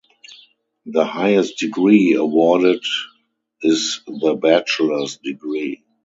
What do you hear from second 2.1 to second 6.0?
awarded is the Bachelor's degree.